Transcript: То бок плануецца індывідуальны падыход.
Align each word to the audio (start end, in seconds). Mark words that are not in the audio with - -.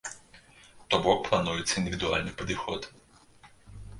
То 0.93 0.97
бок 1.07 1.19
плануецца 1.27 1.69
індывідуальны 1.81 2.31
падыход. 2.39 2.81